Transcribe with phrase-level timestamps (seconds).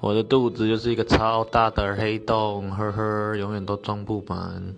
[0.00, 4.74] 我的肚子就是一个超大的黑洞呵呵永远都装不满。